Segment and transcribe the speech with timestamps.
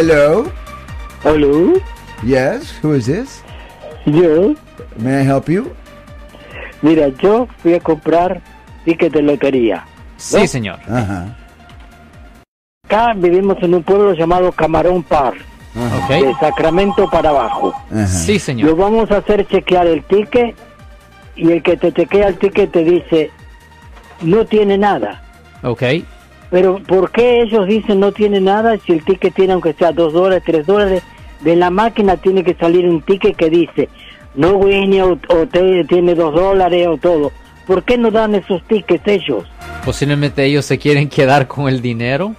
[0.00, 0.44] Hello.
[1.24, 1.74] Hello,
[2.22, 2.70] Yes.
[2.80, 3.42] Who is this?
[4.06, 4.54] yo,
[4.96, 5.72] May I help you?
[6.80, 8.40] mira, yo fui a comprar
[8.84, 9.84] tickets de lotería.
[10.16, 10.78] Sí, señor.
[10.88, 11.36] Ajá.
[12.84, 15.34] Acá vivimos en un pueblo llamado Camarón Par,
[15.74, 16.06] Ajá.
[16.14, 16.34] de.
[16.38, 17.74] Sacramento para abajo.
[17.90, 18.06] Ajá.
[18.06, 18.76] Sí, Lo señor.
[18.76, 20.54] vamos a hacer chequear el ticket
[21.34, 23.32] y el que te chequea el ticket te dice,
[24.22, 25.20] no tiene nada.
[25.64, 25.82] Ok.
[26.50, 30.12] Pero ¿por qué ellos dicen no tiene nada si el ticket tiene aunque sea dos
[30.12, 31.02] dólares, tres dólares?
[31.40, 33.88] De la máquina tiene que salir un ticket que dice
[34.34, 37.32] no Winnie o, o te- tiene dos dólares o todo.
[37.66, 39.44] ¿Por qué no dan esos tickets ellos?
[39.84, 42.34] Posiblemente ellos se quieren quedar con el dinero.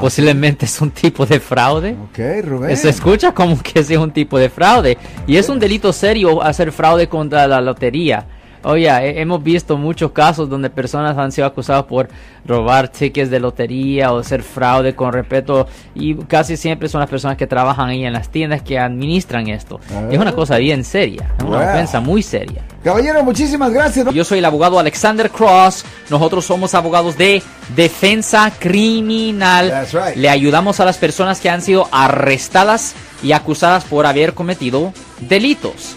[0.00, 1.94] Posiblemente es un tipo de fraude.
[2.10, 2.76] Ok, Rubén.
[2.76, 4.96] Se escucha como que es un tipo de fraude.
[5.26, 8.24] Y es un delito serio hacer fraude contra la lotería.
[8.64, 12.08] Oye, he- hemos visto muchos casos donde personas han sido acusadas por
[12.44, 15.66] robar tickets de lotería o hacer fraude con respeto.
[15.94, 19.80] Y casi siempre son las personas que trabajan ahí en las tiendas que administran esto.
[20.10, 21.30] Es una cosa bien seria.
[21.38, 21.68] Es una Wow.
[21.70, 22.62] ofensa muy seria.
[22.84, 24.12] Caballero, muchísimas gracias.
[24.12, 25.84] Yo soy el abogado Alexander Cross.
[26.10, 27.42] Nosotros somos abogados de
[27.76, 29.68] defensa criminal.
[29.70, 30.16] That's right.
[30.16, 35.96] Le ayudamos a las personas que han sido arrestadas y acusadas por haber cometido delitos.